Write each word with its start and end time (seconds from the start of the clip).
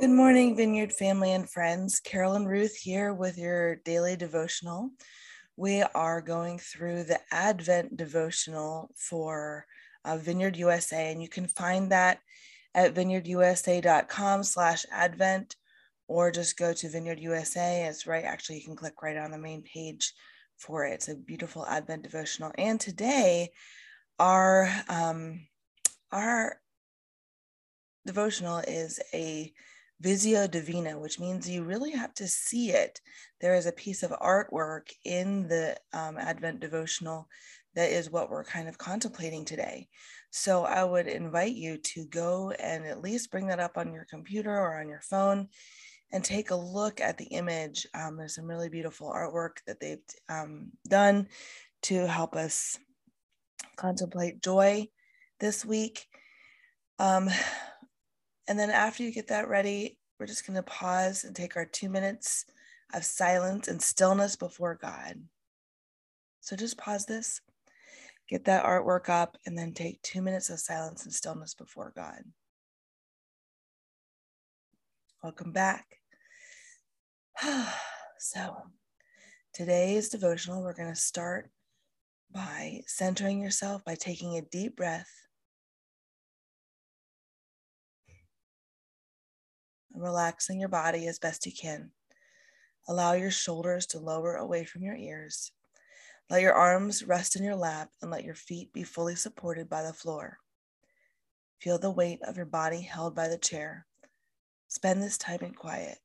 Good 0.00 0.10
morning, 0.10 0.56
Vineyard 0.56 0.92
family 0.92 1.32
and 1.32 1.48
friends. 1.48 2.00
Carolyn 2.00 2.46
Ruth 2.46 2.76
here 2.76 3.14
with 3.14 3.38
your 3.38 3.76
daily 3.76 4.16
devotional. 4.16 4.90
We 5.56 5.82
are 5.82 6.20
going 6.20 6.58
through 6.58 7.04
the 7.04 7.20
Advent 7.30 7.96
devotional 7.96 8.90
for 8.96 9.66
uh, 10.04 10.16
Vineyard 10.16 10.56
USA, 10.56 11.12
and 11.12 11.22
you 11.22 11.28
can 11.28 11.46
find 11.46 11.92
that 11.92 12.18
at 12.74 12.94
vineyardusa.com 12.94 14.42
slash 14.42 14.84
advent 14.90 15.54
or 16.08 16.30
just 16.30 16.58
go 16.58 16.72
to 16.72 16.90
Vineyard 16.90 17.20
USA. 17.20 17.86
It's 17.86 18.06
right, 18.06 18.24
actually, 18.24 18.58
you 18.58 18.64
can 18.64 18.76
click 18.76 19.00
right 19.00 19.16
on 19.16 19.30
the 19.30 19.38
main 19.38 19.62
page 19.62 20.12
for 20.56 20.84
it. 20.84 20.94
It's 20.94 21.08
a 21.08 21.14
beautiful 21.14 21.66
Advent 21.66 22.02
devotional. 22.02 22.52
And 22.58 22.80
today, 22.80 23.50
our 24.18 24.68
um, 24.88 25.46
our 26.12 26.60
devotional 28.06 28.58
is 28.58 29.00
a 29.12 29.52
Visio 30.04 30.46
Divina, 30.46 30.98
which 30.98 31.18
means 31.18 31.48
you 31.48 31.64
really 31.64 31.92
have 31.92 32.12
to 32.16 32.28
see 32.28 32.72
it. 32.72 33.00
There 33.40 33.54
is 33.54 33.64
a 33.64 33.72
piece 33.72 34.02
of 34.02 34.10
artwork 34.10 34.90
in 35.02 35.48
the 35.48 35.78
um, 35.94 36.18
Advent 36.18 36.60
devotional 36.60 37.26
that 37.74 37.90
is 37.90 38.10
what 38.10 38.28
we're 38.28 38.44
kind 38.44 38.68
of 38.68 38.76
contemplating 38.76 39.46
today. 39.46 39.88
So 40.30 40.64
I 40.64 40.84
would 40.84 41.06
invite 41.06 41.54
you 41.54 41.78
to 41.78 42.04
go 42.04 42.50
and 42.50 42.84
at 42.84 43.00
least 43.00 43.30
bring 43.30 43.46
that 43.46 43.60
up 43.60 43.78
on 43.78 43.94
your 43.94 44.06
computer 44.10 44.54
or 44.54 44.78
on 44.78 44.90
your 44.90 45.00
phone 45.00 45.48
and 46.12 46.22
take 46.22 46.50
a 46.50 46.54
look 46.54 47.00
at 47.00 47.16
the 47.16 47.24
image. 47.24 47.86
Um, 47.94 48.18
there's 48.18 48.34
some 48.34 48.44
really 48.44 48.68
beautiful 48.68 49.10
artwork 49.10 49.64
that 49.66 49.80
they've 49.80 50.04
um, 50.28 50.72
done 50.86 51.28
to 51.84 52.06
help 52.06 52.36
us 52.36 52.78
contemplate 53.76 54.42
joy 54.42 54.86
this 55.40 55.64
week. 55.64 56.04
Um, 56.98 57.30
and 58.46 58.58
then 58.58 58.70
after 58.70 59.02
you 59.02 59.12
get 59.12 59.28
that 59.28 59.48
ready, 59.48 59.98
we're 60.18 60.26
just 60.26 60.46
going 60.46 60.56
to 60.56 60.62
pause 60.62 61.24
and 61.24 61.34
take 61.34 61.56
our 61.56 61.64
two 61.64 61.88
minutes 61.88 62.44
of 62.92 63.04
silence 63.04 63.68
and 63.68 63.80
stillness 63.80 64.36
before 64.36 64.78
God. 64.80 65.20
So 66.40 66.56
just 66.56 66.76
pause 66.76 67.06
this, 67.06 67.40
get 68.28 68.44
that 68.44 68.64
artwork 68.64 69.08
up, 69.08 69.38
and 69.46 69.56
then 69.56 69.72
take 69.72 70.02
two 70.02 70.20
minutes 70.20 70.50
of 70.50 70.60
silence 70.60 71.04
and 71.04 71.12
stillness 71.12 71.54
before 71.54 71.92
God. 71.96 72.22
Welcome 75.22 75.52
back. 75.52 75.86
so, 78.18 78.56
today's 79.54 80.10
devotional, 80.10 80.62
we're 80.62 80.74
going 80.74 80.92
to 80.92 81.00
start 81.00 81.50
by 82.30 82.82
centering 82.86 83.40
yourself 83.40 83.82
by 83.84 83.94
taking 83.94 84.36
a 84.36 84.42
deep 84.42 84.76
breath 84.76 85.23
relaxing 90.02 90.58
your 90.58 90.68
body 90.68 91.06
as 91.06 91.18
best 91.18 91.46
you 91.46 91.52
can. 91.52 91.90
Allow 92.88 93.12
your 93.12 93.30
shoulders 93.30 93.86
to 93.86 93.98
lower 93.98 94.36
away 94.36 94.64
from 94.64 94.82
your 94.82 94.96
ears. 94.96 95.52
Let 96.30 96.42
your 96.42 96.54
arms 96.54 97.04
rest 97.04 97.36
in 97.36 97.44
your 97.44 97.56
lap 97.56 97.90
and 98.00 98.10
let 98.10 98.24
your 98.24 98.34
feet 98.34 98.72
be 98.72 98.82
fully 98.82 99.14
supported 99.14 99.68
by 99.68 99.82
the 99.82 99.92
floor. 99.92 100.38
Feel 101.60 101.78
the 101.78 101.90
weight 101.90 102.20
of 102.26 102.36
your 102.36 102.46
body 102.46 102.82
held 102.82 103.14
by 103.14 103.28
the 103.28 103.38
chair. 103.38 103.86
Spend 104.68 105.02
this 105.02 105.16
time 105.16 105.40
in 105.42 105.54
quiet. 105.54 105.98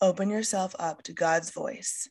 Open 0.00 0.30
yourself 0.30 0.74
up 0.78 1.02
to 1.04 1.12
God's 1.12 1.50
voice. 1.50 2.08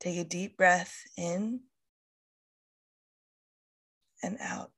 Take 0.00 0.18
a 0.18 0.24
deep 0.24 0.56
breath 0.56 1.02
in 1.16 1.60
and 4.22 4.38
out. 4.40 4.70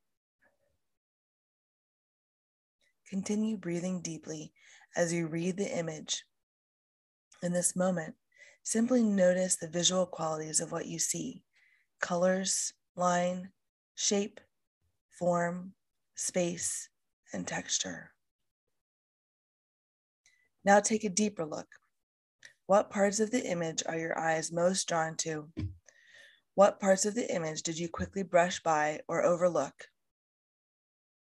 Continue 3.08 3.56
breathing 3.56 4.00
deeply 4.00 4.52
as 4.96 5.12
you 5.12 5.26
read 5.26 5.56
the 5.56 5.78
image. 5.78 6.24
In 7.42 7.52
this 7.52 7.76
moment, 7.76 8.14
simply 8.62 9.02
notice 9.02 9.56
the 9.56 9.68
visual 9.68 10.06
qualities 10.06 10.60
of 10.60 10.72
what 10.72 10.86
you 10.86 10.98
see 10.98 11.44
colors, 12.00 12.72
line, 12.96 13.50
shape, 13.94 14.40
form, 15.18 15.72
space, 16.14 16.88
and 17.32 17.46
texture. 17.46 18.12
Now 20.64 20.80
take 20.80 21.04
a 21.04 21.08
deeper 21.08 21.44
look. 21.44 21.68
What 22.66 22.90
parts 22.90 23.20
of 23.20 23.30
the 23.30 23.46
image 23.48 23.82
are 23.86 23.96
your 23.96 24.18
eyes 24.18 24.50
most 24.50 24.88
drawn 24.88 25.16
to? 25.18 25.48
What 26.56 26.80
parts 26.80 27.06
of 27.06 27.14
the 27.14 27.32
image 27.32 27.62
did 27.62 27.78
you 27.78 27.88
quickly 27.88 28.24
brush 28.24 28.60
by 28.62 29.00
or 29.06 29.22
overlook? 29.22 29.88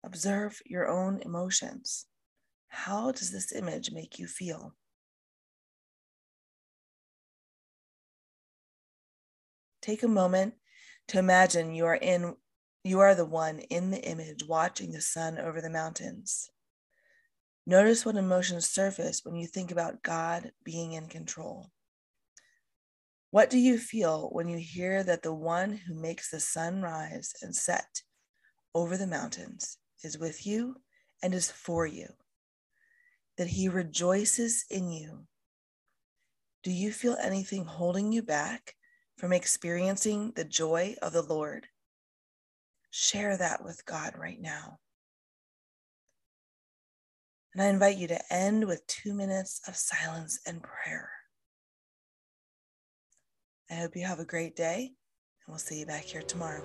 Observe 0.04 0.62
your 0.66 0.88
own 0.90 1.22
emotions. 1.22 2.06
How 2.68 3.12
does 3.12 3.32
this 3.32 3.54
image 3.54 3.92
make 3.92 4.20
you 4.20 4.28
feel? 4.28 4.76
Take 9.82 10.04
a 10.04 10.08
moment 10.08 10.56
to 11.10 11.20
imagine 11.20 11.74
you 11.74 11.86
are 11.86 11.96
in 11.96 12.36
you 12.84 13.00
are 13.00 13.16
the 13.16 13.26
one 13.26 13.60
in 13.60 13.92
the 13.92 14.02
image 14.02 14.46
watching 14.46 14.92
the 14.92 15.00
sun 15.00 15.38
over 15.38 15.62
the 15.62 15.70
mountains. 15.70 16.50
Notice 17.66 18.06
what 18.06 18.18
emotions 18.18 18.68
surface 18.68 19.22
when 19.24 19.36
you 19.36 19.48
think 19.48 19.72
about 19.72 20.04
God 20.04 20.52
being 20.66 20.92
in 20.94 21.08
control. 21.08 21.68
What 23.32 23.50
do 23.50 23.58
you 23.58 23.78
feel 23.78 24.30
when 24.34 24.50
you 24.50 24.58
hear 24.58 25.02
that 25.04 25.24
the 25.24 25.34
one 25.34 25.78
who 25.78 25.94
makes 25.94 26.30
the 26.30 26.42
sun 26.42 26.82
rise 26.82 27.34
and 27.42 27.56
set 27.56 28.02
over 28.76 28.98
the 28.98 29.08
mountains 29.08 29.78
is 30.04 30.20
with 30.20 30.46
you 30.46 30.76
and 31.22 31.34
is 31.34 31.50
for 31.50 31.88
you, 31.88 32.08
that 33.38 33.48
he 33.48 33.70
rejoices 33.70 34.66
in 34.70 34.92
you. 34.92 35.26
Do 36.64 36.72
you 36.72 36.92
feel 36.92 37.18
anything 37.22 37.66
holding 37.66 38.12
you 38.12 38.22
back 38.22 38.76
from 39.18 39.34
experiencing 39.34 40.34
the 40.36 40.46
joy 40.46 40.96
of 41.02 41.14
the 41.14 41.22
Lord? 41.22 41.68
Share 42.92 43.38
that 43.38 43.64
with 43.64 43.86
God 43.86 44.14
right 44.18 44.40
now. 44.40 44.80
And 47.54 47.62
I 47.62 47.68
invite 47.68 47.98
you 47.98 48.08
to 48.08 48.34
end 48.34 48.66
with 48.66 48.86
two 48.88 49.14
minutes 49.14 49.62
of 49.68 49.76
silence 49.76 50.40
and 50.48 50.62
prayer. 50.62 51.10
I 53.70 53.76
hope 53.76 53.96
you 53.96 54.06
have 54.06 54.20
a 54.20 54.26
great 54.26 54.56
day, 54.56 54.94
and 55.46 55.54
we'll 55.54 55.58
see 55.58 55.80
you 55.80 55.86
back 55.86 56.04
here 56.04 56.22
tomorrow. 56.22 56.64